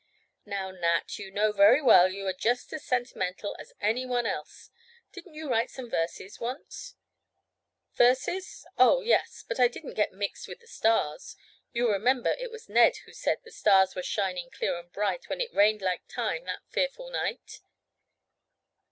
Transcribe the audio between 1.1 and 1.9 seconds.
you know very